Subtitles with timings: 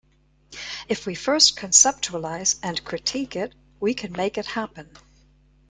[0.89, 4.89] If we first conceptualize and critique it, we can make it happen.